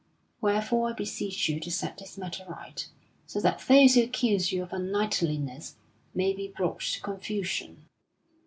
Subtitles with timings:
[0.41, 2.87] Wherefore I beseech you to set this matter right,
[3.27, 5.75] so that those who accuse you of unknightliness
[6.15, 7.85] may be brought to confusion."